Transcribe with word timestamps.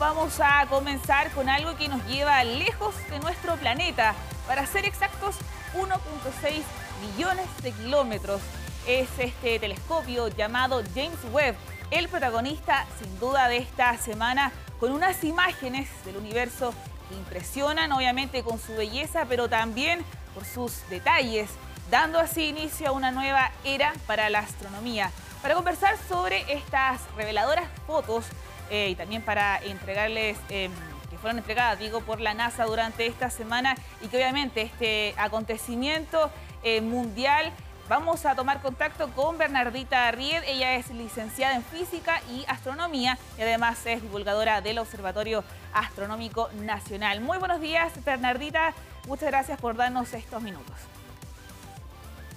Vamos 0.00 0.40
a 0.40 0.66
comenzar 0.66 1.30
con 1.30 1.48
algo 1.48 1.76
que 1.76 1.86
nos 1.86 2.04
lleva 2.06 2.42
lejos 2.42 2.96
de 3.10 3.20
nuestro 3.20 3.54
planeta. 3.56 4.16
Para 4.48 4.66
ser 4.66 4.86
exactos, 4.86 5.36
1.6 5.72 6.62
millones 7.00 7.46
de 7.62 7.70
kilómetros. 7.70 8.40
Es 8.88 9.08
este 9.18 9.60
telescopio 9.60 10.26
llamado 10.26 10.82
James 10.96 11.20
Webb, 11.32 11.54
el 11.92 12.08
protagonista 12.08 12.86
sin 12.98 13.20
duda 13.20 13.46
de 13.46 13.58
esta 13.58 13.96
semana, 13.96 14.50
con 14.80 14.90
unas 14.90 15.22
imágenes 15.22 15.88
del 16.04 16.16
universo 16.16 16.74
que 17.08 17.14
impresionan 17.14 17.92
obviamente 17.92 18.42
con 18.42 18.58
su 18.58 18.74
belleza, 18.74 19.26
pero 19.28 19.48
también 19.48 20.04
por 20.34 20.44
sus 20.44 20.86
detalles, 20.90 21.48
dando 21.88 22.18
así 22.18 22.46
inicio 22.46 22.88
a 22.88 22.92
una 22.92 23.12
nueva 23.12 23.52
era 23.62 23.92
para 24.08 24.28
la 24.28 24.40
astronomía. 24.40 25.12
Para 25.40 25.54
conversar 25.54 25.96
sobre 26.08 26.52
estas 26.52 27.00
reveladoras 27.16 27.68
fotos, 27.86 28.24
eh, 28.70 28.90
y 28.90 28.94
también 28.94 29.22
para 29.22 29.58
entregarles, 29.58 30.38
em, 30.48 30.72
que 31.10 31.18
fueron 31.18 31.38
entregadas, 31.38 31.78
digo, 31.78 32.00
por 32.00 32.20
la 32.20 32.34
NASA 32.34 32.64
durante 32.64 33.06
esta 33.06 33.30
semana 33.30 33.76
y 34.02 34.08
que 34.08 34.16
obviamente 34.16 34.62
este 34.62 35.14
acontecimiento 35.16 36.30
eh, 36.62 36.80
mundial 36.80 37.52
Vamos 37.86 38.24
a 38.24 38.34
tomar 38.34 38.62
contacto 38.62 39.10
con 39.10 39.36
Bernardita 39.36 40.10
Ried. 40.10 40.42
Ella 40.46 40.74
es 40.76 40.88
licenciada 40.88 41.54
en 41.54 41.62
Física 41.62 42.22
y 42.32 42.42
Astronomía 42.48 43.18
y 43.36 43.42
además 43.42 43.84
es 43.84 44.00
divulgadora 44.00 44.62
del 44.62 44.78
Observatorio 44.78 45.44
Astronómico 45.74 46.48
Nacional. 46.62 47.20
Muy 47.20 47.36
buenos 47.36 47.60
días, 47.60 47.92
Bernardita. 48.02 48.72
Muchas 49.06 49.28
gracias 49.28 49.60
por 49.60 49.76
darnos 49.76 50.14
estos 50.14 50.40
minutos. 50.40 50.74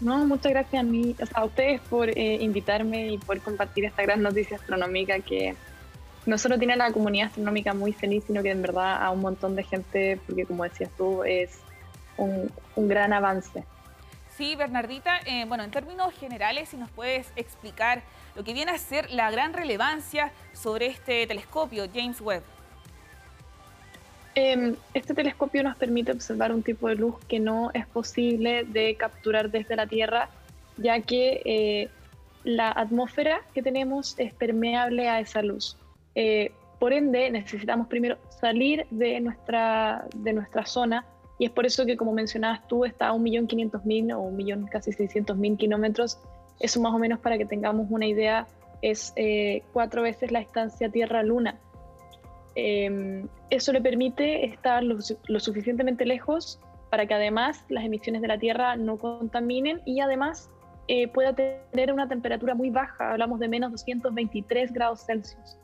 No, 0.02 0.18
muchas 0.26 0.52
gracias 0.52 0.82
a, 0.82 0.84
mí, 0.84 1.16
a 1.34 1.46
ustedes 1.46 1.80
por 1.80 2.10
eh, 2.10 2.38
invitarme 2.42 3.14
y 3.14 3.18
por 3.18 3.40
compartir 3.40 3.86
esta 3.86 4.02
gran 4.02 4.22
noticia 4.22 4.58
astronómica 4.58 5.20
que 5.22 5.56
no 6.28 6.38
solo 6.38 6.58
tiene 6.58 6.74
a 6.74 6.76
la 6.76 6.92
comunidad 6.92 7.28
astronómica 7.28 7.74
muy 7.74 7.94
feliz, 7.94 8.26
sino 8.28 8.44
que 8.44 8.52
en 8.52 8.62
verdad 8.62 9.02
a 9.02 9.12
un 9.12 9.22
montón 9.22 9.56
de 9.56 9.64
gente, 9.64 10.20
porque 10.28 10.46
como 10.46 10.66
decías 10.66 10.92
tú, 10.98 11.24
es 11.24 11.60
un, 12.18 12.52
gran 12.76 13.14
avance. 13.14 13.64
Sí, 14.36 14.56
Bernardita, 14.56 15.20
eh, 15.26 15.46
bueno, 15.48 15.64
en 15.64 15.72
términos 15.72 16.14
generales, 16.14 16.70
si 16.70 16.78
nos 16.78 16.92
puedes 16.92 17.32
explicar 17.38 18.04
lo 18.36 18.44
que 18.44 18.54
viene 18.54 18.72
a 18.72 18.78
ser 18.78 19.10
la 19.10 19.32
gran 19.32 19.54
relevancia 19.54 20.32
sobre 20.54 20.88
este 20.88 21.26
telescopio, 21.28 21.86
James 21.94 22.20
Webb. 22.20 22.44
Em, 24.36 24.76
este 24.94 25.14
telescopio 25.14 25.64
nos 25.64 25.78
permite 25.78 26.12
observar 26.12 26.52
un 26.52 26.62
tipo 26.62 26.90
de 26.90 26.96
luz 26.96 27.16
que 27.28 27.40
no 27.40 27.72
es 27.74 27.88
posible 27.88 28.66
de 28.66 28.96
capturar 28.96 29.50
desde 29.50 29.78
la 29.78 29.88
Tierra, 29.88 30.30
ya 30.76 31.00
que 31.00 31.42
eh, 31.46 31.90
la 32.44 32.70
atmósfera 32.70 33.40
que 33.54 33.64
tenemos 33.64 34.14
es 34.20 34.34
permeable 34.34 35.08
a 35.08 35.22
esa 35.22 35.42
luz. 35.42 35.78
Eh, 36.20 36.52
por 36.80 36.94
ende, 36.94 37.30
necesitamos 37.30 37.88
primero 37.88 38.18
salir 38.30 38.88
de 38.90 39.20
nuestra, 39.20 40.08
de 40.16 40.34
nuestra 40.34 40.66
zona 40.66 41.06
y 41.38 41.46
es 41.46 41.52
por 41.52 41.68
eso 41.68 41.86
que, 41.86 41.96
como 41.96 42.12
mencionabas 42.12 42.68
tú, 42.68 42.86
está 42.86 43.10
a 43.10 43.14
1.500.000 43.14 44.16
o 44.16 44.32
1.000.000, 44.32 44.68
casi 44.68 44.90
600.000 44.90 45.58
kilómetros. 45.58 46.20
Eso 46.60 46.82
más 46.82 46.92
o 46.92 46.98
menos 46.98 47.20
para 47.20 47.38
que 47.38 47.46
tengamos 47.46 47.86
una 47.92 48.08
idea, 48.08 48.48
es 48.82 49.14
eh, 49.16 49.62
cuatro 49.74 50.02
veces 50.02 50.32
la 50.32 50.40
distancia 50.40 50.90
Tierra-Luna. 50.90 51.60
Em, 52.56 53.28
eso 53.52 53.72
le 53.72 53.82
permite 53.82 54.44
estar 54.46 54.84
lo, 54.84 54.98
lo, 55.28 55.40
suficientemente 55.40 56.04
lejos 56.04 56.60
para 56.90 57.06
que 57.06 57.14
además 57.14 57.64
las 57.70 57.86
emisiones 57.86 58.24
de 58.24 58.28
la 58.28 58.40
Tierra 58.40 58.76
no 58.76 58.98
contaminen 58.98 59.82
y 59.86 60.00
además 60.00 60.50
eh, 60.88 61.08
pueda 61.10 61.34
tener 61.34 61.94
una 61.94 62.08
temperatura 62.08 62.56
muy 62.56 62.72
baja, 62.72 63.12
hablamos 63.12 63.40
de 63.40 63.48
menos 63.48 63.72
223 63.72 64.74
grados 64.74 65.06
Celsius 65.06 65.60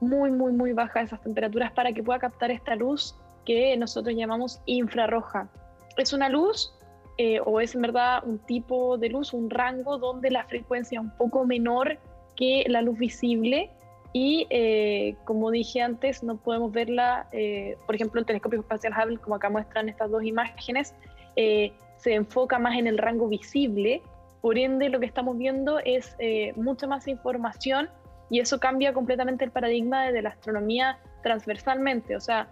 muy, 0.00 0.30
muy, 0.30 0.52
muy 0.52 0.72
baja 0.72 1.02
esas 1.02 1.20
temperaturas 1.20 1.72
para 1.72 1.92
que 1.92 2.02
pueda 2.02 2.18
captar 2.18 2.50
esta 2.50 2.74
luz 2.74 3.16
que 3.44 3.76
nosotros 3.76 4.14
llamamos 4.14 4.60
infrarroja. 4.66 5.48
Es 5.96 6.12
una 6.12 6.28
luz 6.28 6.72
eh, 7.16 7.40
o 7.44 7.60
es 7.60 7.74
en 7.74 7.82
verdad 7.82 8.22
un 8.24 8.38
tipo 8.38 8.96
de 8.96 9.08
luz, 9.08 9.32
un 9.32 9.50
rango 9.50 9.98
donde 9.98 10.30
la 10.30 10.44
frecuencia 10.44 11.00
es 11.00 11.04
un 11.04 11.10
poco 11.16 11.44
menor 11.44 11.98
que 12.36 12.64
la 12.68 12.80
luz 12.80 12.96
visible 12.96 13.70
y 14.12 14.46
eh, 14.50 15.16
como 15.24 15.50
dije 15.50 15.82
antes, 15.82 16.22
no 16.22 16.36
podemos 16.36 16.72
verla, 16.72 17.28
eh, 17.32 17.76
por 17.86 17.96
ejemplo, 17.96 18.20
el 18.20 18.26
telescopio 18.26 18.60
espacial 18.60 18.92
Hubble, 18.92 19.18
como 19.18 19.34
acá 19.34 19.50
muestran 19.50 19.88
estas 19.88 20.10
dos 20.10 20.22
imágenes, 20.22 20.94
se 21.34 22.14
enfoca 22.14 22.58
más 22.58 22.76
en 22.76 22.86
el 22.86 22.98
rango 22.98 23.28
visible, 23.28 24.02
por 24.40 24.58
ende 24.58 24.88
lo 24.88 24.98
que 24.98 25.06
estamos 25.06 25.36
viendo 25.38 25.78
es 25.80 26.16
mucha 26.56 26.86
más 26.86 27.06
información 27.06 27.88
y 28.30 28.40
eso 28.40 28.60
cambia 28.60 28.92
completamente 28.92 29.44
el 29.44 29.50
paradigma 29.50 30.10
de 30.10 30.22
la 30.22 30.30
astronomía 30.30 30.98
transversalmente, 31.22 32.16
o 32.16 32.20
sea, 32.20 32.48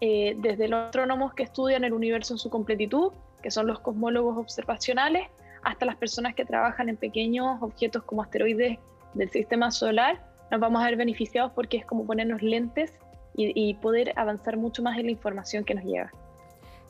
eh, 0.00 0.36
desde 0.38 0.68
los 0.68 0.86
astrónomos 0.86 1.34
que 1.34 1.42
estudian 1.42 1.84
el 1.84 1.92
universo 1.92 2.34
en 2.34 2.38
su 2.38 2.50
completitud, 2.50 3.12
que 3.42 3.50
son 3.50 3.66
los 3.66 3.80
cosmólogos 3.80 4.36
observacionales, 4.36 5.28
hasta 5.62 5.86
las 5.86 5.96
personas 5.96 6.34
que 6.34 6.44
trabajan 6.44 6.88
en 6.88 6.96
pequeños 6.96 7.60
objetos 7.60 8.02
como 8.04 8.22
asteroides 8.22 8.78
del 9.14 9.30
sistema 9.30 9.70
solar, 9.70 10.20
nos 10.50 10.60
vamos 10.60 10.82
a 10.82 10.86
ver 10.86 10.96
beneficiados 10.96 11.52
porque 11.52 11.78
es 11.78 11.86
como 11.86 12.06
ponernos 12.06 12.42
lentes 12.42 12.98
y 13.38 13.74
poder 13.74 14.14
avanzar 14.16 14.56
mucho 14.56 14.82
más 14.82 14.96
en 14.98 15.06
la 15.06 15.10
información 15.10 15.62
que 15.62 15.74
nos 15.74 15.84
llega. 15.84 16.10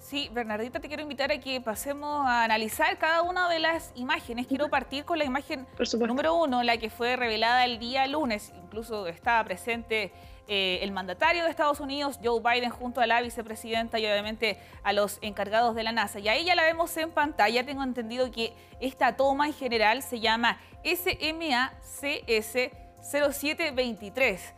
Sí, 0.09 0.31
Bernardita, 0.33 0.79
te 0.79 0.87
quiero 0.87 1.03
invitar 1.03 1.33
a 1.33 1.41
que 1.41 1.61
pasemos 1.61 2.25
a 2.25 2.45
analizar 2.45 2.97
cada 2.97 3.23
una 3.23 3.49
de 3.49 3.59
las 3.59 3.91
imágenes. 3.97 4.47
Quiero 4.47 4.71
partir 4.71 5.05
con 5.05 5.19
la 5.19 5.25
imagen 5.25 5.67
número 5.99 6.37
uno, 6.37 6.63
la 6.63 6.77
que 6.77 6.91
fue 6.91 7.17
revelada 7.17 7.65
el 7.65 7.81
día 7.81 8.07
lunes. 8.07 8.53
Incluso 8.63 9.09
estaba 9.09 9.43
presente 9.43 10.13
eh, 10.47 10.79
el 10.83 10.93
mandatario 10.93 11.43
de 11.43 11.51
Estados 11.51 11.81
Unidos, 11.81 12.21
Joe 12.23 12.41
Biden, 12.41 12.71
junto 12.71 13.01
a 13.01 13.09
la 13.09 13.21
vicepresidenta 13.21 13.99
y 13.99 14.07
obviamente 14.07 14.61
a 14.85 14.93
los 14.93 15.19
encargados 15.23 15.75
de 15.75 15.83
la 15.83 15.91
NASA. 15.91 16.21
Y 16.21 16.29
ahí 16.29 16.45
ya 16.45 16.55
la 16.55 16.63
vemos 16.63 16.97
en 16.97 17.11
pantalla. 17.11 17.67
Tengo 17.67 17.83
entendido 17.83 18.31
que 18.31 18.53
esta 18.79 19.17
toma 19.17 19.49
en 19.49 19.55
general 19.55 20.05
se 20.05 20.21
llama 20.21 20.61
SMACS 20.85 22.03
0723 23.03 24.55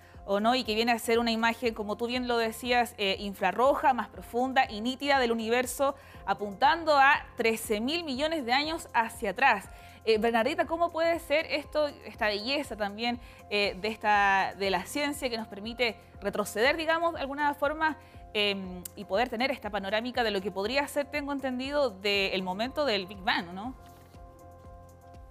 y 0.54 0.64
que 0.64 0.74
viene 0.74 0.92
a 0.92 0.98
ser 0.98 1.18
una 1.18 1.30
imagen, 1.30 1.72
como 1.72 1.96
tú 1.96 2.06
bien 2.06 2.28
lo 2.28 2.36
decías, 2.36 2.94
eh, 2.98 3.16
infrarroja, 3.18 3.94
más 3.94 4.08
profunda 4.08 4.70
y 4.70 4.82
nítida 4.82 5.18
del 5.18 5.32
universo, 5.32 5.94
apuntando 6.26 6.98
a 6.98 7.24
13 7.38 7.80
mil 7.80 8.04
millones 8.04 8.44
de 8.44 8.52
años 8.52 8.88
hacia 8.92 9.30
atrás. 9.30 9.70
Eh, 10.04 10.18
Bernardita, 10.18 10.66
¿cómo 10.66 10.90
puede 10.92 11.18
ser 11.18 11.46
esto, 11.46 11.88
esta 12.04 12.26
belleza 12.26 12.76
también 12.76 13.18
eh, 13.48 13.74
de, 13.80 13.88
esta, 13.88 14.54
de 14.58 14.68
la 14.68 14.84
ciencia 14.84 15.30
que 15.30 15.38
nos 15.38 15.48
permite 15.48 15.96
retroceder, 16.20 16.76
digamos, 16.76 17.14
de 17.14 17.20
alguna 17.20 17.54
forma 17.54 17.96
em, 18.34 18.82
y 18.96 19.04
poder 19.04 19.30
tener 19.30 19.50
esta 19.50 19.70
panorámica 19.70 20.22
de 20.24 20.30
lo 20.30 20.42
que 20.42 20.50
podría 20.50 20.86
ser, 20.88 21.06
tengo 21.06 21.32
entendido, 21.32 21.88
del 21.88 22.42
momento 22.42 22.84
del 22.84 23.06
Big 23.06 23.22
Bang, 23.22 23.54
¿no? 23.54 23.74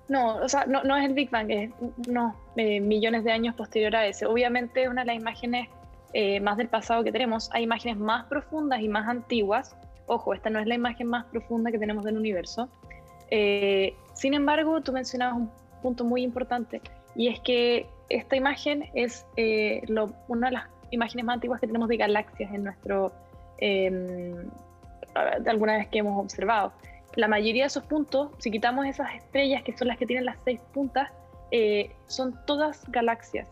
No, 0.09 0.37
o 0.37 0.47
sea, 0.47 0.65
no, 0.65 0.95
es 0.95 1.05
el 1.05 1.13
Big 1.13 1.29
Bang, 1.29 1.51
es 1.51 1.71
unos 2.07 2.33
eh, 2.55 2.79
millones 2.79 3.25
de 3.25 3.31
años 3.31 3.55
posterior 3.55 3.95
a 3.95 4.07
ese. 4.07 4.25
Obviamente 4.25 4.83
es 4.83 4.89
una 4.89 5.01
de 5.01 5.07
las 5.07 5.15
imágenes 5.17 5.67
eh, 6.13 6.39
más 6.39 6.55
del 6.57 6.69
pasado 6.69 7.03
que 7.03 7.11
tenemos. 7.11 7.49
Hay 7.51 7.63
imágenes 7.63 7.97
más 7.97 8.25
profundas 8.25 8.79
y 8.79 8.87
más 8.87 9.07
antiguas. 9.07 9.75
Ojo, 10.05 10.33
esta 10.33 10.49
no 10.49 10.59
es 10.59 10.67
la 10.67 10.75
imagen 10.75 11.07
más 11.07 11.25
profunda 11.25 11.71
que 11.71 11.79
tenemos 11.79 12.05
del 12.05 12.15
universo. 12.15 12.69
Eh, 13.31 13.95
sin 14.13 14.33
embargo, 14.33 14.81
tú 14.81 14.93
mencionabas 14.93 15.35
un 15.35 15.51
punto 15.81 16.05
muy 16.05 16.23
importante 16.23 16.81
y 17.15 17.27
es 17.27 17.41
que 17.41 17.87
esta 18.07 18.37
imagen 18.37 18.85
es 18.93 19.25
una 20.29 20.47
de 20.47 20.53
las 20.53 20.63
imágenes 20.91 21.25
más 21.25 21.33
antiguas 21.33 21.59
que 21.59 21.67
tenemos 21.67 21.89
de 21.89 21.97
galaxias 21.97 22.53
en 22.53 22.63
nuestro, 22.63 23.11
em, 23.57 24.49
de 25.41 25.49
alguna 25.49 25.77
vez 25.77 25.89
que 25.89 25.99
hemos 25.99 26.17
observado 26.17 26.71
la 27.17 27.27
mayoría 27.27 27.63
de 27.63 27.67
esos 27.67 27.83
puntos, 27.83 28.29
si 28.37 28.51
quitamos 28.51 28.85
esas 28.85 29.13
estrellas 29.15 29.63
que 29.63 29.75
son 29.75 29.87
las 29.87 29.97
que 29.97 30.05
tienen 30.05 30.23
las 30.23 30.37
seis 30.45 30.61
puntas, 30.71 31.11
eh, 31.49 31.91
son 32.05 32.39
todas 32.45 32.89
galaxias, 32.91 33.49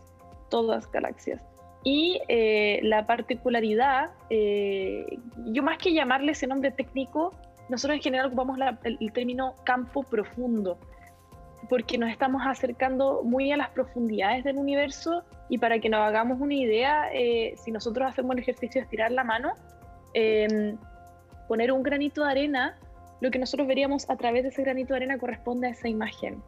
todas 0.48 0.90
galaxias. 0.92 1.42
Y 1.82 2.20
eh, 2.28 2.78
la 2.84 3.06
particularidad, 3.06 4.10
eh, 4.30 5.18
yo 5.46 5.64
más 5.64 5.78
que 5.78 5.92
llamarle 5.92 6.32
ese 6.32 6.46
nombre 6.46 6.70
técnico, 6.70 7.34
nosotros 7.68 7.96
en 7.96 8.02
general 8.02 8.26
ocupamos 8.28 8.56
el, 8.84 9.12
término 9.12 9.56
campo 9.64 10.04
profundo, 10.04 10.78
porque 11.68 11.98
nos 11.98 12.10
estamos 12.10 12.42
acercando 12.46 13.22
muy 13.24 13.50
a 13.50 13.56
las 13.56 13.70
profundidades 13.70 14.44
del 14.44 14.58
universo 14.58 15.24
y 15.48 15.58
para 15.58 15.80
que 15.80 15.88
nos 15.88 16.02
hagamos 16.02 16.40
una 16.40 16.54
idea, 16.54 17.08
si 17.56 17.72
nosotros 17.72 18.08
hacemos 18.08 18.36
el 18.36 18.42
ejercicio 18.42 18.80
de 18.80 18.84
estirar 18.84 19.10
la 19.10 19.24
mano, 19.24 19.54
poner 21.48 21.72
un 21.72 21.82
granito 21.82 22.22
de 22.22 22.30
arena 22.30 22.78
lo 23.20 23.30
que 23.30 23.38
nosotros 23.38 23.66
veríamos 23.66 24.08
a 24.10 24.16
través 24.16 24.42
de 24.42 24.50
ese 24.50 24.62
granito 24.62 24.94
de 24.94 24.98
arena 24.98 25.18
corresponde 25.18 25.68
a 25.68 25.70
esa 25.70 25.88
imagen. 25.88 26.42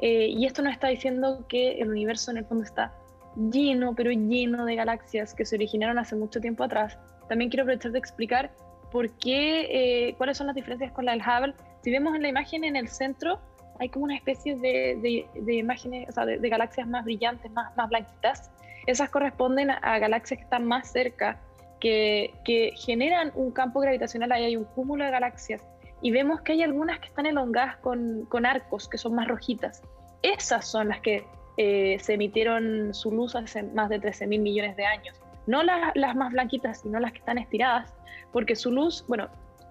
Eh, 0.00 0.28
y 0.28 0.46
esto 0.46 0.62
nos 0.62 0.72
está 0.72 0.88
diciendo 0.88 1.44
que 1.48 1.80
el 1.80 1.90
universo 1.90 2.30
en 2.30 2.38
el 2.38 2.44
fondo 2.44 2.64
está 2.64 2.94
lleno, 3.36 3.94
pero 3.94 4.10
lleno 4.10 4.64
de 4.64 4.74
galaxias 4.76 5.34
que 5.34 5.44
se 5.44 5.56
originaron 5.56 5.98
hace 5.98 6.16
mucho 6.16 6.40
tiempo 6.40 6.64
atrás. 6.64 6.98
También 7.28 7.50
quiero 7.50 7.62
aprovechar 7.62 7.92
de 7.92 7.98
explicar 7.98 8.50
por 8.90 9.10
qué, 9.18 10.08
eh, 10.08 10.14
cuáles 10.16 10.38
son 10.38 10.46
las 10.46 10.56
diferencias 10.56 10.92
con 10.92 11.04
la 11.04 11.12
del 11.12 11.22
Hubble. 11.22 11.54
Si 11.82 11.90
vemos 11.90 12.14
en 12.14 12.22
la 12.22 12.28
imagen 12.28 12.64
en 12.64 12.76
el 12.76 12.88
centro, 12.88 13.38
hay 13.78 13.88
como 13.88 14.04
una 14.06 14.16
especie 14.16 14.56
de, 14.56 15.26
de, 15.34 15.54
imágenes, 15.54 16.08
o 16.08 16.12
sea, 16.12 16.26
de, 16.26 16.48
galaxias 16.48 16.86
más 16.88 17.04
brillantes, 17.04 17.50
más, 17.52 17.76
más 17.76 17.88
blanquitas. 17.88 18.50
esas 18.86 19.10
corresponden 19.10 19.70
a 19.70 19.98
galaxias 19.98 20.38
que 20.38 20.44
están 20.44 20.64
más 20.64 20.90
cerca, 20.90 21.38
que, 21.78 22.34
que 22.44 22.72
generan 22.76 23.30
un 23.36 23.52
campo 23.52 23.80
gravitacional, 23.80 24.32
ahí 24.32 24.44
hay 24.44 24.56
un 24.56 24.64
cúmulo 24.64 25.04
de 25.04 25.10
galaxias, 25.12 25.62
y 26.00 26.10
vemos 26.10 26.40
que 26.42 26.52
hay 26.52 26.62
algunas 26.62 26.98
que 27.00 27.06
están 27.06 27.26
elongadas 27.26 27.76
con, 27.78 28.26
con 28.26 28.46
arcos, 28.46 28.88
que 28.88 28.98
son 28.98 29.14
más 29.14 29.28
rojitas. 29.28 29.82
Esas 30.22 30.66
son 30.66 30.88
las 30.88 31.00
que 31.00 31.24
eh, 31.56 31.98
se 32.00 32.14
emitieron 32.14 32.94
su 32.94 33.10
luz 33.10 33.34
hace 33.34 33.62
más 33.62 33.88
de 33.88 33.98
13 33.98 34.26
mil 34.26 34.40
millones 34.40 34.76
de 34.76 34.84
años. 34.84 35.20
No 35.46 35.62
las, 35.62 35.94
las 35.94 36.14
más 36.14 36.32
blanquitas, 36.32 36.82
sino 36.82 37.00
las 37.00 37.12
que 37.12 37.18
están 37.18 37.38
estiradas, 37.38 37.92
porque 38.32 38.54
su 38.54 38.70
luz, 38.70 39.04
bueno, 39.08 39.28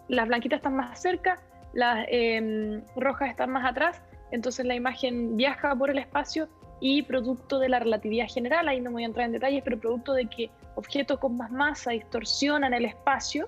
las 0.07 0.27
blanquitas 0.27 0.57
están 0.57 0.75
más 0.75 1.01
cerca, 1.01 1.39
las 1.73 2.05
em, 2.09 2.81
rojas 2.95 3.29
están 3.29 3.51
más 3.51 3.65
atrás, 3.65 4.01
entonces 4.31 4.65
la 4.65 4.75
imagen 4.75 5.37
viaja 5.37 5.75
por 5.75 5.89
el 5.89 5.97
espacio 5.97 6.49
y 6.79 7.03
producto 7.03 7.59
de 7.59 7.69
la 7.69 7.79
relatividad 7.79 8.27
general, 8.27 8.67
ahí 8.67 8.81
no 8.81 8.91
voy 8.91 9.03
a 9.03 9.07
entrar 9.07 9.25
en 9.25 9.33
detalles, 9.33 9.61
pero 9.63 9.79
producto 9.79 10.13
de 10.13 10.25
que 10.27 10.49
objetos 10.75 11.19
con 11.19 11.37
más 11.37 11.51
masa 11.51 11.91
distorsionan 11.91 12.73
el 12.73 12.85
espacio, 12.85 13.47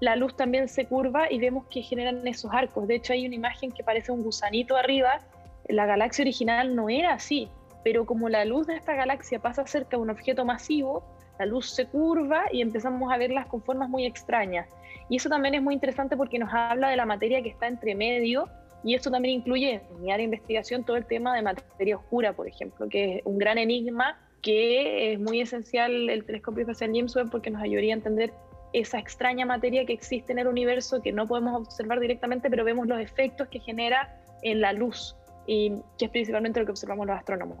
la 0.00 0.16
luz 0.16 0.34
también 0.34 0.66
se 0.68 0.86
curva 0.86 1.30
y 1.30 1.38
vemos 1.38 1.66
que 1.66 1.82
generan 1.82 2.26
esos 2.26 2.50
arcos. 2.52 2.88
De 2.88 2.96
hecho, 2.96 3.12
hay 3.12 3.26
una 3.26 3.34
imagen 3.34 3.70
que 3.70 3.84
parece 3.84 4.10
un 4.10 4.22
gusanito 4.22 4.76
arriba. 4.76 5.20
La 5.68 5.86
galaxia 5.86 6.22
original 6.22 6.74
no 6.74 6.88
era 6.88 7.12
así, 7.12 7.48
pero 7.84 8.06
como 8.06 8.28
la 8.28 8.44
luz 8.46 8.66
de 8.66 8.76
esta 8.76 8.94
galaxia 8.94 9.38
pasa 9.38 9.66
cerca 9.66 9.96
de 9.96 10.02
un 10.02 10.10
objeto 10.10 10.44
masivo, 10.44 11.04
la 11.38 11.46
luz 11.46 11.70
se 11.70 11.86
curva 11.86 12.44
y 12.50 12.62
empezamos 12.62 13.12
a 13.12 13.18
verlas 13.18 13.46
con 13.46 13.62
formas 13.62 13.88
muy 13.88 14.06
extrañas. 14.06 14.68
Y 15.08 15.16
eso 15.16 15.28
también 15.28 15.54
es 15.54 15.62
muy 15.62 15.74
interesante 15.74 16.16
porque 16.16 16.38
nos 16.38 16.52
habla 16.52 16.88
de 16.88 16.96
la 16.96 17.04
materia 17.04 17.42
que 17.42 17.50
está 17.50 17.66
entre 17.66 17.94
medio 17.94 18.48
y 18.82 18.94
eso 18.94 19.10
también 19.10 19.36
incluye 19.36 19.82
en 19.90 20.02
mi 20.02 20.10
área 20.10 20.18
de 20.18 20.24
investigación 20.24 20.84
todo 20.84 20.96
el 20.96 21.04
tema 21.04 21.34
de 21.34 21.42
materia 21.42 21.96
oscura, 21.96 22.32
por 22.32 22.48
ejemplo, 22.48 22.88
que 22.88 23.16
es 23.16 23.22
un 23.24 23.36
gran 23.36 23.58
enigma 23.58 24.18
que 24.40 25.12
es 25.12 25.20
muy 25.20 25.40
esencial 25.40 26.08
el 26.08 26.24
telescopio 26.24 26.62
espacial 26.62 26.92
James 26.94 27.14
Webb 27.14 27.30
porque 27.30 27.50
nos 27.50 27.60
ayudaría 27.62 27.92
a 27.92 27.98
entender 27.98 28.32
esa 28.72 28.98
extraña 28.98 29.46
materia 29.46 29.84
que 29.84 29.92
existe 29.92 30.32
en 30.32 30.38
el 30.38 30.46
universo 30.46 31.02
que 31.02 31.12
no 31.12 31.26
podemos 31.26 31.60
observar 31.60 32.00
directamente, 32.00 32.50
pero 32.50 32.64
vemos 32.64 32.86
los 32.86 33.00
efectos 33.00 33.48
que 33.48 33.60
genera 33.60 34.16
en 34.42 34.60
la 34.60 34.72
luz, 34.72 35.16
y 35.46 35.72
que 35.98 36.06
es 36.06 36.10
principalmente 36.10 36.60
lo 36.60 36.66
que 36.66 36.72
observamos 36.72 37.06
los 37.06 37.16
astrónomos. 37.16 37.58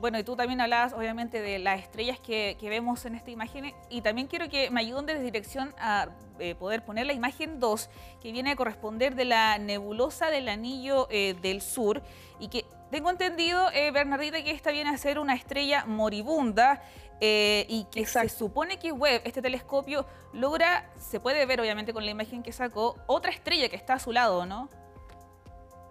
Bueno, 0.00 0.18
y 0.18 0.24
tú 0.24 0.36
también 0.36 0.60
hablabas 0.60 0.92
obviamente 0.92 1.40
de 1.40 1.58
las 1.58 1.80
estrellas 1.80 2.18
que, 2.18 2.56
vemos 2.60 3.04
en 3.04 3.14
esta 3.14 3.30
imagen 3.30 3.72
y 3.88 4.00
también 4.02 4.26
quiero 4.26 4.48
que 4.48 4.70
me 4.70 4.80
ayuden 4.80 5.06
desde 5.06 5.22
dirección 5.22 5.74
a 5.78 6.08
eh, 6.38 6.54
poder 6.54 6.84
poner 6.84 7.06
la 7.06 7.12
imagen 7.12 7.60
2 7.60 7.88
que 8.20 8.32
viene 8.32 8.50
a 8.50 8.56
corresponder 8.56 9.14
de 9.14 9.24
la 9.24 9.58
nebulosa 9.58 10.30
del 10.30 10.48
anillo 10.48 11.06
eh, 11.10 11.36
del 11.40 11.62
sur 11.62 12.02
y 12.40 12.48
que 12.48 12.64
tengo 12.94 13.10
entendido, 13.10 13.72
eh, 13.72 13.90
Bernardita, 13.90 14.42
que 14.44 14.52
esta 14.52 14.70
viene 14.70 14.90
a 14.90 14.96
ser 14.96 15.18
una 15.18 15.34
estrella 15.34 15.84
moribunda 15.84 16.80
eh, 17.20 17.66
y 17.68 17.86
que 17.90 18.06
se 18.06 18.28
supone 18.28 18.78
que 18.78 18.92
Webb, 18.92 19.22
este 19.24 19.42
telescopio, 19.42 20.06
logra, 20.32 20.88
se 20.96 21.18
puede 21.18 21.44
ver 21.46 21.60
obviamente 21.60 21.92
con 21.92 22.04
la 22.04 22.12
imagen 22.12 22.42
que 22.42 22.52
sacó, 22.52 22.96
otra 23.06 23.32
estrella 23.32 23.68
que 23.68 23.74
está 23.74 23.94
a 23.94 23.98
su 23.98 24.12
lado, 24.12 24.46
¿no? 24.46 24.68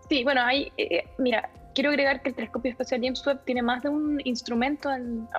Sí, 0.07 0.23
bueno, 0.23 0.43
ahí, 0.45 0.71
eh, 0.77 1.05
mira, 1.17 1.49
quiero 1.73 1.89
agregar 1.89 2.21
que 2.21 2.29
el 2.29 2.35
telescopio 2.35 2.71
espacial 2.71 3.01
James 3.01 3.25
Webb 3.25 3.43
tiene 3.45 3.61
más 3.61 3.83
de 3.83 3.89
un 3.89 4.21
instrumento, 4.25 4.89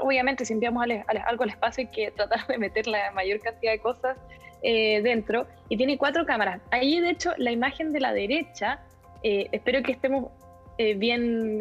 obviamente 0.00 0.44
si 0.44 0.52
enviamos 0.52 0.84
algo 1.26 1.42
al 1.44 1.50
espacio 1.50 1.84
hay 1.84 1.90
que 1.90 2.10
tratar 2.16 2.46
de 2.46 2.58
meter 2.58 2.86
la 2.86 3.10
mayor 3.12 3.40
cantidad 3.40 3.72
de 3.72 3.78
cosas 3.78 4.16
dentro, 4.62 5.46
y 5.68 5.76
tiene 5.76 5.98
cuatro 5.98 6.24
cámaras. 6.24 6.58
Ahí, 6.70 6.98
de 6.98 7.10
hecho, 7.10 7.32
la 7.36 7.52
imagen 7.52 7.92
de 7.92 8.00
la 8.00 8.14
derecha, 8.14 8.80
espero 9.22 9.82
que 9.82 9.92
estemos 9.92 10.30
bien, 10.78 11.58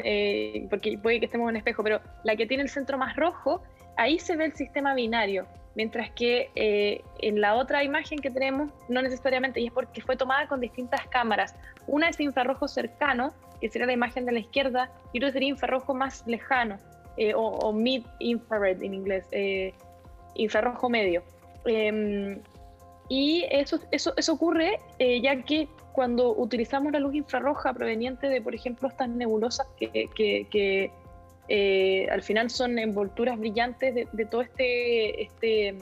porque 0.70 0.98
puede 0.98 1.20
que 1.20 1.26
estemos 1.26 1.50
en 1.50 1.58
espejo, 1.58 1.84
pero 1.84 2.00
la 2.24 2.38
que 2.38 2.46
tiene 2.46 2.64
el 2.64 2.70
centro 2.70 2.98
más 2.98 3.18
rojo 3.18 3.62
ahí 3.98 4.20
se 4.20 4.36
ve 4.36 4.46
el 4.46 4.54
sistema 4.54 4.94
binario, 4.94 5.46
mientras 5.76 6.12
que 6.12 6.50
eh, 6.56 7.02
en 7.20 7.42
la 7.42 7.56
otra 7.56 7.84
imagen 7.84 8.20
que 8.20 8.30
tenemos, 8.30 8.70
no 8.90 9.02
necesariamente, 9.02 9.60
y 9.60 9.68
es 9.68 9.74
porque 9.74 10.02
fue 10.02 10.16
tomada 10.16 10.48
con 10.48 10.60
distintas 10.60 11.06
cámaras. 11.08 11.56
Una 11.88 12.10
es 12.10 12.20
infrarrojo 12.20 12.68
cercano, 12.68 13.34
que 13.64 13.72
sería 13.72 13.88
la 13.88 13.94
imagen 13.94 14.26
de 14.26 14.34
la 14.34 14.40
izquierda, 14.40 14.92
y 15.14 15.20
otra 15.20 15.32
sería 15.32 15.50
infrarrojo 15.50 15.94
más 15.94 16.24
lejano, 16.28 16.78
eh, 17.18 17.34
o, 17.36 17.72
mid-infrared 17.72 18.82
en 18.82 18.94
inglés, 18.94 19.26
eh, 19.32 19.74
infrarrojo 20.36 20.90
medio. 20.90 21.24
Em, 21.66 22.40
y 23.10 23.46
eso, 23.50 23.80
eso, 23.92 24.14
eso 24.18 24.34
ocurre 24.34 24.80
ya 25.22 25.42
que 25.44 25.68
cuando 25.94 26.36
utilizamos 26.36 26.92
la 26.92 27.00
luz 27.00 27.14
infrarroja 27.14 27.74
proveniente 27.74 28.28
de, 28.28 28.42
por 28.42 28.56
ejemplo, 28.56 28.88
estas 28.88 29.10
nebulosas 29.10 29.68
que, 29.78 30.10
que 30.16 30.92
eh, 31.50 32.08
al 32.10 32.22
final 32.22 32.50
son 32.50 32.80
envolturas 32.80 33.38
brillantes 33.38 33.94
de, 34.12 34.26
todo 34.26 34.42
este, 34.42 35.24
este, 35.24 35.78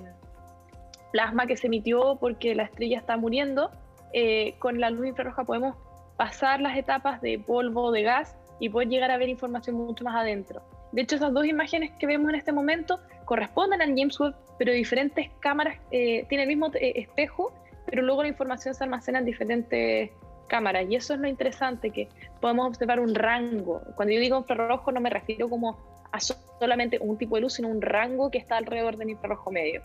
plasma 1.11 1.45
que 1.45 1.55
se 1.55 1.67
emitió 1.67 2.17
porque 2.19 2.55
la 2.55 2.63
estrella 2.63 2.97
está 2.97 3.17
muriendo. 3.17 3.71
Eh, 4.13 4.55
con 4.59 4.79
la 4.79 4.89
luz 4.89 5.07
infrarroja 5.07 5.43
podemos 5.43 5.77
pasar 6.21 6.61
las 6.61 6.77
etapas 6.77 7.19
de 7.19 7.39
polvo, 7.39 7.91
de 7.91 8.03
gas 8.03 8.35
y 8.59 8.69
poder 8.69 8.89
llegar 8.89 9.09
a 9.09 9.17
ver 9.17 9.27
información 9.27 9.75
mucho 9.75 10.03
más 10.03 10.15
adentro. 10.15 10.61
De 10.91 11.01
hecho, 11.01 11.15
esas 11.15 11.33
dos 11.33 11.47
imágenes 11.47 11.89
que 11.97 12.05
vemos 12.05 12.29
en 12.29 12.35
este 12.35 12.51
momento 12.51 12.99
corresponden 13.25 13.81
al 13.81 13.95
James 13.97 14.19
Webb, 14.19 14.35
pero 14.59 14.71
diferentes 14.71 15.31
cámaras 15.39 15.79
eh, 15.89 16.27
tienen 16.29 16.47
el 16.47 16.55
mismo 16.55 16.69
espejo, 16.75 17.51
pero 17.87 18.03
luego 18.03 18.21
la 18.21 18.29
información 18.29 18.75
se 18.75 18.83
almacena 18.83 19.17
en 19.17 19.25
diferentes 19.25 20.11
cámaras. 20.47 20.85
Y 20.87 20.95
eso 20.95 21.15
es 21.15 21.19
lo 21.19 21.27
interesante, 21.27 21.89
que 21.89 22.07
podemos 22.39 22.67
observar 22.67 22.99
un 22.99 23.15
rango. 23.15 23.81
Cuando 23.95 24.13
yo 24.13 24.19
digo 24.19 24.37
infrarrojo 24.37 24.91
no 24.91 25.01
me 25.01 25.09
refiero 25.09 25.49
como 25.49 25.79
a 26.11 26.19
solamente 26.19 26.99
un 27.01 27.17
tipo 27.17 27.33
de 27.33 27.41
luz, 27.41 27.53
sino 27.53 27.67
un 27.67 27.81
rango 27.81 28.29
que 28.29 28.37
está 28.37 28.57
alrededor 28.57 28.95
del 28.95 29.09
infrarrojo 29.09 29.49
medio. 29.49 29.81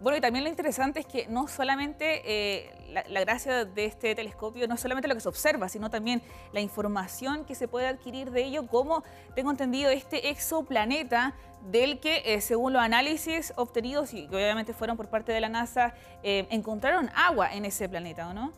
Bueno, 0.00 0.16
y 0.16 0.20
también 0.20 0.44
lo 0.44 0.50
interesante 0.50 1.00
es 1.00 1.06
que 1.06 1.26
no 1.26 1.48
solamente 1.48 2.22
eh, 2.24 2.70
la, 3.08 3.20
gracia 3.20 3.64
de 3.64 3.84
este 3.84 4.14
telescopio, 4.14 4.68
no 4.68 4.76
solamente 4.76 5.08
lo 5.08 5.14
que 5.14 5.20
se 5.20 5.28
observa, 5.28 5.68
sino 5.68 5.90
también 5.90 6.22
la 6.52 6.60
información 6.60 7.44
que 7.44 7.56
se 7.56 7.66
puede 7.66 7.88
adquirir 7.88 8.30
de 8.30 8.44
ello, 8.44 8.68
como 8.68 9.02
tengo 9.34 9.50
entendido 9.50 9.90
este 9.90 10.30
exoplaneta 10.30 11.34
del 11.68 11.98
que, 11.98 12.22
eh, 12.24 12.40
según 12.40 12.74
los 12.74 12.82
análisis 12.82 13.52
obtenidos, 13.56 14.14
y 14.14 14.28
que 14.28 14.36
obviamente 14.36 14.72
fueron 14.72 14.96
por 14.96 15.08
parte 15.10 15.32
de 15.32 15.40
la 15.40 15.48
NASA, 15.48 15.94
eh, 16.22 16.46
encontraron 16.50 17.10
agua 17.16 17.52
en 17.52 17.64
ese 17.64 17.88
planeta, 17.88 18.28
¿o 18.28 18.32
no? 18.32 18.52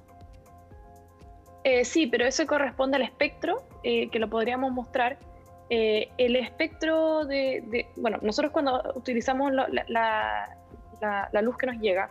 Sí, 1.84 2.06
pero 2.06 2.26
eso 2.26 2.46
corresponde 2.46 2.96
al 2.96 3.02
espectro, 3.02 3.62
que 3.82 4.18
lo 4.18 4.30
podríamos 4.30 4.72
mostrar. 4.72 5.18
El 5.68 6.36
espectro 6.36 7.26
de, 7.26 7.86
Bueno, 7.96 8.18
nosotros 8.22 8.50
cuando 8.50 8.82
utilizamos 8.94 9.52
la, 9.52 10.56
luz 11.42 11.56
que 11.56 11.66
nos 11.66 11.78
llega, 11.78 12.08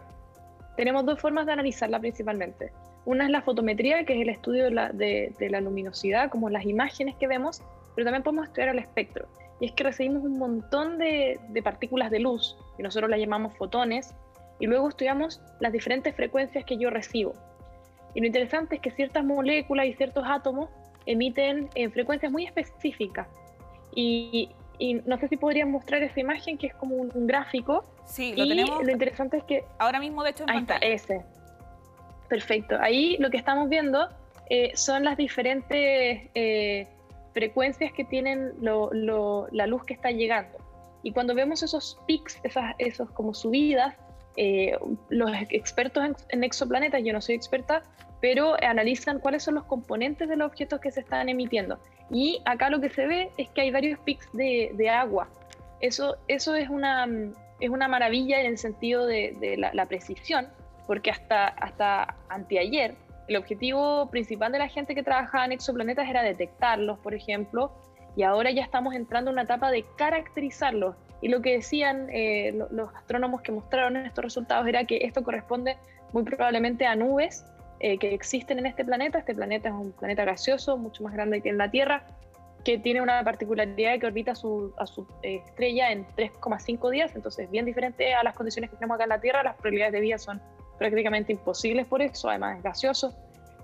tenemos 0.77 1.05
dos 1.05 1.19
formas 1.19 1.45
de 1.45 1.53
analizarla 1.53 1.99
principalmente. 1.99 2.71
Una 3.05 3.25
es 3.25 3.31
la 3.31 3.41
fotometría, 3.41 4.05
que 4.05 4.15
es 4.15 4.21
el 4.21 4.29
estudio 4.29 4.65
de 4.65 5.49
la, 5.49 5.61
luminosidad, 5.61 6.29
como 6.29 6.49
las 6.49 6.65
imágenes 6.65 7.15
que 7.15 7.27
vemos, 7.27 7.61
pero 7.95 8.05
también 8.05 8.23
podemos 8.23 8.47
estudiar 8.47 8.69
el 8.69 8.79
espectro. 8.79 9.27
Y 9.59 9.65
es 9.65 9.71
que 9.73 9.83
recibimos 9.83 10.23
un 10.23 10.37
montón 10.37 10.97
de, 10.97 11.39
de 11.49 11.61
partículas 11.61 12.11
de 12.11 12.19
luz, 12.19 12.57
que 12.77 12.83
nosotros 12.83 13.09
las 13.09 13.19
llamamos 13.19 13.55
fotones, 13.57 14.13
y 14.59 14.67
luego 14.67 14.89
estudiamos 14.89 15.41
las 15.59 15.71
diferentes 15.71 16.15
frecuencias 16.15 16.65
que 16.65 16.77
yo 16.77 16.89
recibo. 16.89 17.33
Y 18.13 18.21
lo 18.21 18.27
interesante 18.27 18.75
es 18.75 18.81
que 18.81 18.91
ciertas 18.91 19.23
moléculas 19.23 19.85
y 19.85 19.93
ciertos 19.93 20.23
átomos 20.27 20.69
emiten 21.05 21.69
en 21.75 21.91
frecuencias 21.91 22.31
muy 22.31 22.45
específicas. 22.45 23.27
Y, 23.95 24.49
no 24.79 25.17
sé 25.17 25.27
si 25.27 25.37
podrían 25.37 25.71
mostrar 25.71 26.01
esa 26.03 26.19
imagen 26.19 26.57
que 26.57 26.67
es 26.67 26.73
como 26.73 26.95
un, 26.95 27.27
gráfico. 27.27 27.83
Sí, 28.05 28.33
lo 28.35 28.47
tenemos. 28.47 28.83
Lo 28.83 28.91
interesante 28.91 29.37
es 29.37 29.43
que. 29.43 29.63
Ahora 29.77 29.99
mismo, 29.99 30.23
de 30.23 30.31
hecho, 30.31 30.43
en 30.43 30.49
ahí 30.49 30.57
está, 30.59 30.77
ese. 30.77 31.21
Perfecto. 32.29 32.77
Ahí 32.79 33.17
lo 33.19 33.29
que 33.29 33.37
estamos 33.37 33.69
viendo 33.69 34.07
eh, 34.49 34.71
son 34.75 35.03
las 35.03 35.17
diferentes 35.17 36.29
eh, 36.33 36.87
frecuencias 37.33 37.91
que 37.93 38.03
tienen 38.05 38.53
la 38.61 39.67
luz 39.67 39.83
que 39.83 39.93
está 39.93 40.11
llegando. 40.11 40.57
Y 41.03 41.11
cuando 41.11 41.33
vemos 41.33 41.63
esos 41.63 41.97
pics, 42.07 42.39
esas 42.43 42.75
esos 42.77 43.09
como 43.11 43.33
subidas, 43.33 43.95
eh, 44.35 44.77
los 45.09 45.31
expertos 45.49 46.15
en, 46.29 46.43
exoplanetas, 46.43 47.01
yo 47.03 47.13
no 47.13 47.21
soy 47.21 47.35
experta, 47.35 47.83
pero 48.21 48.55
analizan 48.63 49.19
cuáles 49.19 49.43
son 49.43 49.55
los 49.55 49.63
componentes 49.65 50.27
de 50.27 50.35
los 50.35 50.47
objetos 50.47 50.79
que 50.79 50.91
se 50.91 51.01
están 51.01 51.29
emitiendo. 51.29 51.79
Y 52.09 52.41
acá 52.45 52.69
lo 52.69 52.81
que 52.81 52.89
se 52.89 53.07
ve 53.07 53.31
es 53.37 53.49
que 53.49 53.61
hay 53.61 53.71
varios 53.71 53.99
pics 53.99 54.27
de, 54.33 54.89
agua. 54.89 55.29
Eso, 55.79 56.17
eso 56.27 56.55
es, 56.55 56.69
una, 56.69 57.07
es 57.59 57.69
una 57.69 57.87
maravilla 57.87 58.41
en 58.41 58.47
el 58.47 58.57
sentido 58.57 59.05
de, 59.05 59.55
la, 59.73 59.85
precisión, 59.85 60.47
porque 60.87 61.11
hasta, 61.11 61.47
hasta 61.47 62.15
anteayer 62.29 62.95
el 63.27 63.37
objetivo 63.37 64.09
principal 64.09 64.51
de 64.51 64.57
la 64.57 64.67
gente 64.67 64.95
que 64.95 65.03
trabajaba 65.03 65.45
en 65.45 65.51
exoplanetas 65.51 66.09
era 66.09 66.23
detectarlos, 66.23 66.97
por 66.97 67.13
ejemplo, 67.13 67.71
y 68.15 68.23
ahora 68.23 68.49
ya 68.49 68.63
estamos 68.63 68.95
entrando 68.95 69.29
en 69.29 69.35
una 69.35 69.43
etapa 69.43 69.69
de 69.69 69.85
caracterizarlos 69.97 70.95
y 71.21 71.27
lo 71.27 71.41
que 71.41 71.53
decían 71.53 72.07
eh, 72.11 72.53
los 72.71 72.93
astrónomos 72.95 73.41
que 73.41 73.51
mostraron 73.51 73.97
estos 73.97 74.23
resultados 74.23 74.67
era 74.67 74.85
que 74.85 74.97
esto 75.03 75.23
corresponde 75.23 75.77
muy 76.11 76.23
probablemente 76.23 76.87
a 76.87 76.95
nubes 76.95 77.45
eh, 77.79 77.97
que 77.97 78.13
existen 78.13 78.59
en 78.59 78.65
este 78.65 78.85
planeta. 78.85 79.19
Este 79.19 79.35
planeta 79.35 79.69
es 79.69 79.75
un 79.75 79.91
planeta 79.91 80.25
gaseoso, 80.25 80.77
mucho 80.77 81.03
más 81.03 81.13
grande 81.13 81.41
que 81.41 81.51
la 81.53 81.69
Tierra. 81.69 82.05
que 82.65 82.77
tiene 82.77 83.01
una 83.01 83.23
particularidad 83.23 83.97
que 83.99 84.05
orbita 84.05 84.35
su, 84.35 84.73
a 84.77 84.85
su 84.85 85.07
estrella 85.23 85.91
en 85.91 86.05
3,5 86.17 86.91
días, 86.91 87.15
entonces 87.15 87.49
bien 87.49 87.65
diferente 87.65 88.13
a 88.13 88.21
las 88.21 88.35
condiciones 88.35 88.69
que 88.69 88.75
tenemos 88.75 88.95
acá 88.95 89.05
en 89.05 89.09
la 89.09 89.21
Tierra, 89.21 89.43
las 89.43 89.55
probabilidades 89.55 89.93
de 89.93 90.01
vida 90.01 90.17
son 90.17 90.41
prácticamente 90.77 91.31
imposibles 91.31 91.87
por 91.87 92.01
eso, 92.01 92.27
además 92.27 92.57
es 92.57 92.63
gaseoso, 92.63 93.15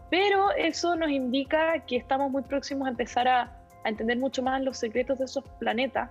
pero 0.09 0.51
eso 0.53 0.95
nos 0.95 1.09
indica 1.09 1.79
que 1.85 1.97
estamos 1.97 2.31
muy 2.31 2.43
próximos 2.43 2.87
a 2.87 2.91
empezar 2.91 3.27
a, 3.27 3.51
a 3.83 3.89
entender 3.89 4.17
mucho 4.17 4.41
más 4.41 4.61
los 4.61 4.77
secretos 4.77 5.19
de 5.19 5.25
esos 5.25 5.43
planetas 5.59 6.09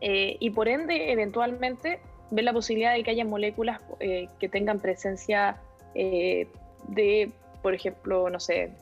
eh, 0.00 0.36
y 0.38 0.50
por 0.50 0.68
ende 0.68 1.12
eventualmente 1.12 2.00
ver 2.30 2.44
la 2.44 2.52
posibilidad 2.52 2.94
de 2.94 3.02
que 3.02 3.10
haya 3.10 3.24
moléculas 3.24 3.80
eh, 4.00 4.28
que 4.38 4.48
tengan 4.48 4.78
presencia 4.78 5.56
eh, 5.94 6.46
de, 6.88 7.30
por 7.62 7.74
ejemplo, 7.74 8.30
no 8.30 8.40
sé, 8.40 8.72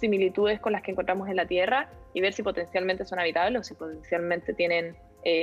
similitudes 0.00 0.60
con 0.60 0.72
las 0.72 0.82
que 0.82 0.90
encontramos 0.90 1.28
en 1.28 1.36
la 1.36 1.46
Tierra 1.46 1.88
y 2.14 2.20
ver 2.20 2.32
si 2.32 2.42
potencialmente 2.42 3.04
son 3.04 3.18
habitables 3.18 3.60
o 3.60 3.64
si 3.64 3.74
potencialmente 3.74 4.54
tienen 4.54 4.96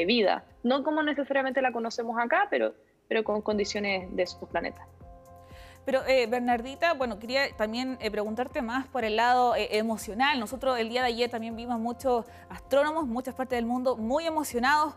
vida. 0.07 0.43
No 0.63 0.83
como 0.83 1.01
necesariamente 1.03 1.61
la 1.61 1.71
conocemos 1.71 2.17
acá, 2.19 2.47
pero, 2.49 2.73
pero 3.07 3.23
con 3.23 3.41
condiciones 3.41 4.13
de 4.15 4.23
esos 4.23 4.49
planetas. 4.49 4.85
Pero 5.89 6.05
eh, 6.05 6.27
Bernardita, 6.27 6.93
bueno, 6.93 7.17
quería 7.17 7.51
también 7.57 7.97
eh, 7.99 8.11
preguntarte 8.11 8.61
más 8.61 8.85
por 8.85 9.03
el 9.03 9.15
lado 9.15 9.55
eh, 9.55 9.69
emocional. 9.71 10.39
Nosotros 10.39 10.77
el 10.77 10.87
día 10.87 11.01
de 11.01 11.07
ayer 11.07 11.31
también 11.31 11.55
vimos 11.55 11.79
muchos 11.79 12.27
astrónomos, 12.47 13.07
muchas 13.07 13.33
partes 13.33 13.57
del 13.57 13.65
mundo 13.65 13.97
muy 13.97 14.27
emocionados 14.27 14.93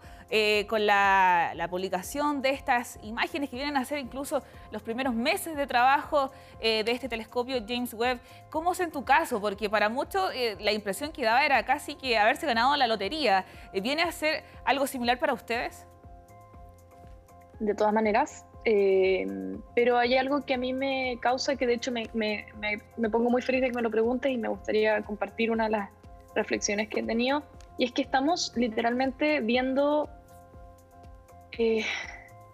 con 0.68 0.86
la, 0.86 1.66
publicación 1.70 2.42
de 2.42 2.50
estas 2.50 2.98
imágenes 3.02 3.48
que 3.48 3.56
vienen 3.56 3.76
a 3.78 3.84
ser 3.86 3.98
incluso 3.98 4.42
los 4.70 4.82
primeros 4.82 5.14
meses 5.14 5.56
de 5.56 5.66
trabajo 5.66 6.30
de 6.58 6.90
este 6.90 7.06
telescopio 7.08 7.62
James 7.66 7.92
Webb. 7.92 8.18
¿Cómo 8.50 8.72
es 8.72 8.80
en 8.80 8.90
tu 8.90 9.04
caso? 9.04 9.42
Porque 9.42 9.68
para 9.68 9.90
muchos 9.90 10.30
la 10.58 10.72
impresión 10.72 11.12
que 11.12 11.22
daba 11.22 11.44
era 11.44 11.62
casi 11.64 11.96
que 11.96 12.16
haberse 12.16 12.46
ganado 12.46 12.74
la 12.76 12.86
lotería. 12.86 13.44
¿Viene 13.74 14.02
a 14.02 14.12
ser 14.12 14.44
algo 14.64 14.86
similar 14.86 15.18
para 15.18 15.34
ustedes? 15.34 15.86
De 17.60 17.74
todas 17.74 17.92
maneras, 17.92 18.46
eh, 18.64 19.26
pero 19.74 19.98
hay 19.98 20.16
algo 20.16 20.44
que 20.44 20.54
a 20.54 20.56
mí 20.56 20.72
me 20.72 21.18
causa 21.20 21.56
que 21.56 21.66
de 21.66 21.74
hecho 21.74 21.90
me, 21.90 22.08
me, 22.14 22.46
me, 22.96 23.10
pongo 23.10 23.28
muy 23.28 23.42
feliz 23.42 23.60
de 23.60 23.68
que 23.68 23.74
me 23.74 23.82
lo 23.82 23.90
preguntes 23.90 24.30
y 24.30 24.38
me 24.38 24.48
gustaría 24.48 25.02
compartir 25.02 25.50
una 25.50 25.64
de 25.64 25.70
las 25.70 25.90
reflexiones 26.34 26.88
que 26.88 27.00
he 27.00 27.02
tenido. 27.02 27.42
Y 27.78 27.84
es 27.84 27.92
que 27.92 28.02
estamos 28.02 28.52
literalmente 28.56 29.40
viendo... 29.40 30.08
Eh, 31.58 31.84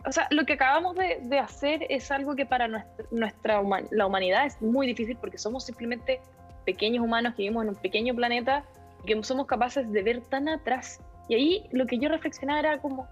o 0.06 0.12
sea, 0.12 0.26
lo 0.30 0.46
que 0.46 0.54
acabamos 0.54 0.96
de, 0.96 1.18
de, 1.22 1.38
hacer 1.38 1.84
es 1.90 2.10
algo 2.10 2.34
que 2.34 2.46
para 2.46 2.68
nuestra, 2.68 3.04
nuestra 3.10 3.62
la 3.90 4.06
humanidad 4.06 4.46
es 4.46 4.60
muy 4.62 4.86
difícil 4.86 5.16
porque 5.16 5.36
somos 5.36 5.66
simplemente 5.66 6.20
pequeños 6.64 7.04
humanos 7.04 7.34
que 7.34 7.42
vivimos 7.42 7.64
en 7.64 7.70
un 7.70 7.74
pequeño 7.76 8.14
planeta 8.14 8.64
y 9.02 9.06
que 9.06 9.22
somos 9.22 9.46
capaces 9.46 9.90
de 9.92 10.02
ver 10.02 10.22
tan 10.22 10.48
atrás. 10.48 11.00
Y 11.28 11.34
ahí 11.34 11.68
lo 11.72 11.86
que 11.86 11.98
yo 11.98 12.08
reflexionaba 12.08 12.60
era 12.60 12.78
como, 12.78 13.06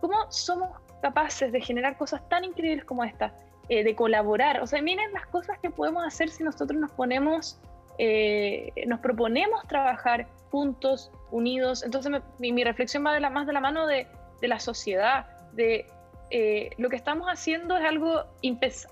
¿cómo 0.00 0.14
somos 0.30 0.70
capaces 1.02 1.52
de 1.52 1.60
generar 1.60 1.98
cosas 1.98 2.26
tan 2.28 2.44
increíbles 2.44 2.86
como 2.86 3.04
esta, 3.04 3.34
eh, 3.68 3.84
de 3.84 3.94
colaborar. 3.94 4.62
O 4.62 4.66
sea, 4.66 4.80
miren 4.80 5.12
las 5.12 5.26
cosas 5.26 5.58
que 5.58 5.68
podemos 5.68 6.06
hacer 6.06 6.30
si 6.30 6.42
nosotros 6.42 6.80
nos 6.80 6.92
ponemos, 6.92 7.60
eh, 7.98 8.72
nos 8.86 9.00
proponemos 9.00 9.66
trabajar 9.68 10.28
juntos, 10.50 11.10
unidos. 11.30 11.82
Entonces 11.82 12.12
mi, 12.38 12.64
reflexión 12.64 13.04
va 13.04 13.12
de 13.12 13.20
la, 13.20 13.28
más 13.28 13.46
de 13.46 13.52
la 13.52 13.60
mano 13.60 13.86
de, 13.86 14.06
la 14.40 14.58
sociedad, 14.58 15.26
de 15.52 15.86
eh, 16.30 16.70
lo 16.78 16.88
que 16.88 16.96
estamos 16.96 17.28
haciendo 17.28 17.76
es 17.76 17.84
algo 17.84 18.24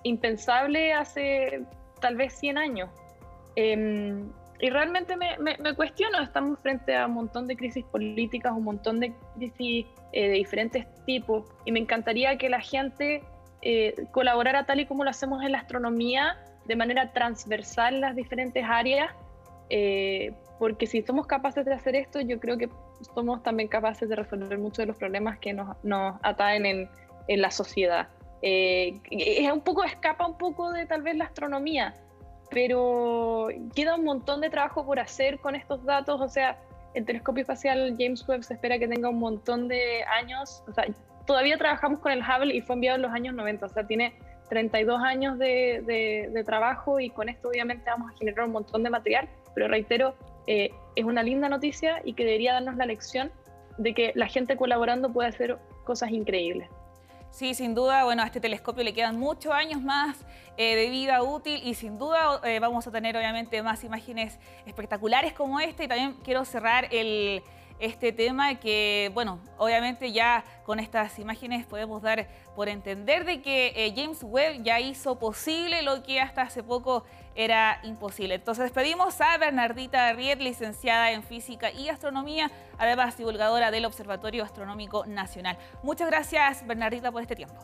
impensable 0.03 0.93
hace 0.93 1.65
tal 2.01 2.17
vez 2.17 2.35
100 2.35 2.59
años. 2.59 2.91
Y 4.63 4.69
realmente 4.69 5.17
me, 5.17 5.39
me, 5.39 5.75
cuestiono, 5.75 6.21
estamos 6.21 6.59
frente 6.61 6.95
a 6.95 7.07
un 7.07 7.15
montón 7.15 7.47
de 7.47 7.57
crisis 7.57 7.85
políticas, 7.85 8.53
un 8.53 8.65
montón 8.65 9.01
de 9.01 9.15
crisis 9.37 9.87
eh, 10.13 10.29
de 10.29 10.35
diferentes 10.35 10.87
tipos, 11.07 11.47
y 11.65 11.73
me 11.73 11.81
encantaría 11.81 12.37
que 12.37 12.51
la 12.51 12.61
gente 12.61 13.23
eh, 13.63 13.95
colaborara 14.13 14.67
tal 14.67 14.81
y 14.81 14.87
como 14.87 15.05
lo 15.05 15.11
hacemos 15.11 15.43
en 15.43 15.53
la 15.53 15.59
astronomía, 15.59 16.37
de 16.67 16.77
manera 16.77 17.13
transversal 17.13 17.95
en 17.95 18.01
las 18.03 18.15
diferentes 18.15 18.63
áreas, 18.69 19.11
eh, 19.71 20.35
porque 20.59 20.87
si 20.87 21.01
somos 21.03 21.27
capaces 21.27 21.65
de 21.65 21.73
hacer 21.73 21.97
esto, 21.97 22.21
yo 22.21 22.39
creo 22.39 22.59
que 22.59 22.69
somos 23.15 23.43
también 23.43 23.69
capaces 23.69 24.11
de 24.11 24.17
resolver 24.17 24.59
muchos 24.59 24.79
de 24.79 24.87
los 24.87 24.97
problemas 24.97 25.39
que 25.39 25.55
nos, 25.55 25.75
nos 25.83 26.17
en, 26.39 26.91
en 27.29 27.41
la 27.41 27.51
sociedad. 27.51 28.09
es 28.43 29.51
un 29.51 29.63
poco, 29.63 29.85
escapa 29.85 30.27
un 30.27 30.37
poco 30.37 30.71
de 30.71 30.85
tal 30.85 31.01
vez 31.01 31.17
la 31.17 31.25
astronomía, 31.25 31.95
pero 32.51 33.49
queda 33.75 33.95
un 33.95 34.05
montón 34.05 34.41
de 34.41 34.51
trabajo 34.51 34.85
por 34.85 34.99
hacer 34.99 35.39
con 35.39 35.55
estos 35.55 35.85
datos, 35.85 36.21
o 36.21 36.29
sea, 36.29 36.59
el 36.95 37.05
telescopio 37.05 37.43
espacial 37.43 37.95
James 37.99 38.27
Webb 38.29 38.43
se 38.43 38.55
espera 38.55 38.79
que 38.79 38.89
tenga 38.89 39.09
un 39.09 39.19
montón 39.19 39.69
de 39.69 40.03
años, 40.05 40.63
o 40.69 40.73
sea, 40.73 40.85
todavía 41.27 41.57
trabajamos 41.57 42.01
con 42.01 42.13
el 42.13 42.21
Hubble 42.21 42.55
y 42.55 42.61
fue 42.61 42.75
enviado 42.75 42.97
en 42.97 43.03
los 43.03 43.13
años 43.13 43.35
90, 43.35 43.67
o 43.67 43.69
sea, 43.69 43.87
tiene 43.87 44.15
32 44.49 45.01
años 45.01 45.39
de, 45.39 46.29
de, 46.33 46.45
trabajo 46.45 46.99
y 46.99 47.11
con 47.11 47.29
esto 47.29 47.49
obviamente 47.49 47.89
vamos 47.89 48.13
a 48.13 48.19
generar 48.19 48.47
un 48.47 48.53
montón 48.53 48.83
de 48.83 48.91
material, 48.91 49.29
pero 49.55 49.69
reitero, 49.69 50.17
eh, 50.49 50.71
es 50.97 51.05
una 51.05 51.23
linda 51.23 51.49
noticia 51.49 52.03
y 52.05 52.15
que 52.15 52.25
debería 52.25 52.55
darnos 52.55 52.77
la 52.77 52.87
lección 52.87 53.31
de 53.79 53.95
que 53.95 54.13
la 54.17 54.27
gente 54.27 54.57
colaborando 54.57 55.13
puede 55.13 55.29
hacer 55.29 55.57
cosas 55.85 56.11
increíbles. 56.11 56.69
Sí, 57.31 57.55
sin 57.55 57.75
duda, 57.75 58.05
bueno, 58.05 58.23
a 58.23 58.27
este 58.27 58.41
telescopio 58.41 58.83
le 58.83 58.93
quedan 58.93 59.19
muchos 59.19 59.53
años 59.53 59.81
más 59.81 60.19
eh, 60.57 60.75
de 60.75 60.91
vida 60.91 61.23
útil 61.23 61.61
y 61.65 61.75
sin 61.75 61.97
duda 61.97 62.41
eh, 62.45 62.59
vamos 62.59 62.87
a 62.87 62.91
tener 62.91 63.17
obviamente 63.17 63.63
más 63.63 63.85
imágenes 63.85 64.39
espectaculares 64.67 65.33
como 65.33 65.61
este. 65.61 65.85
Y 65.85 65.89
también 65.89 66.17
quiero 66.25 66.45
cerrar 66.45 66.89
el, 66.91 67.43
este 67.81 68.13
tema 68.13 68.55
que, 68.61 69.11
bueno, 69.15 69.41
obviamente 69.59 70.13
ya 70.13 70.45
con 70.65 70.79
estas 70.79 71.19
imágenes 71.19 71.67
podemos 71.67 72.03
dar 72.03 72.29
por 72.55 72.69
entender 72.69 73.25
de 73.25 73.43
que 73.43 73.73
eh, 73.75 73.93
James 73.97 74.23
Webb 74.23 74.63
ya 74.63 74.81
hizo 74.81 75.19
posible 75.19 75.83
lo 75.83 76.03
que 76.03 76.21
hasta 76.21 76.43
hace 76.43 76.63
poco 76.63 77.05
era 77.35 77.81
imposible. 77.83 78.35
Entonces 78.35 78.65
despedimos 78.65 79.21
a 79.21 79.39
Bernardita 79.39 80.13
Riet, 80.13 80.41
licenciada 80.41 81.13
en 81.13 81.23
Física 81.23 81.71
y 81.73 81.89
Astronomía, 81.89 82.51
además 82.79 83.17
divulgadora 83.17 83.71
del 83.71 83.85
Observatorio 83.85 84.45
Astronómico 84.45 85.07
Nacional. 85.07 85.57
Muchas 85.83 86.09
gracias, 86.09 86.67
Bernardita, 86.67 87.11
por 87.11 87.23
este 87.23 87.37
tiempo. 87.37 87.57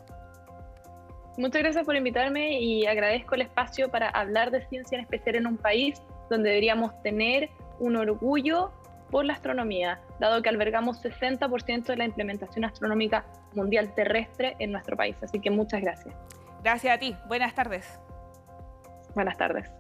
Muchas 1.37 1.63
gracias 1.63 1.85
por 1.85 1.95
invitarme 1.95 2.59
y 2.61 2.87
agradezco 2.87 3.35
el 3.35 3.43
espacio 3.43 3.91
para 3.91 4.09
hablar 4.09 4.51
de 4.51 4.67
ciencia 4.69 4.97
en 4.97 5.05
especial 5.05 5.37
en 5.37 5.47
un 5.47 5.59
país 5.59 6.01
donde 6.31 6.49
deberíamos 6.49 7.01
tener 7.03 7.51
un 7.79 7.97
orgullo 7.97 8.73
por 9.11 9.25
la 9.25 9.35
astronomía, 9.35 10.01
dado 10.19 10.43
que 10.43 10.49
albergamos 10.49 11.03
60% 11.03 11.85
de 11.85 11.97
la 11.97 12.05
implementación 12.05 12.65
astronómica 12.65 13.25
mundial 13.55 13.95
terrestre 13.95 14.57
en 14.59 14.73
nuestro 14.73 14.97
país. 14.97 15.17
Así 15.23 15.41
que 15.41 15.51
muchas 15.51 15.81
gracias. 15.81 16.15
Gracias 16.63 16.95
a 16.95 16.99
ti. 16.99 17.17
Buenas 17.29 17.55
tardes. 17.55 18.01
Buenas 19.15 19.37
tardes. 19.37 19.71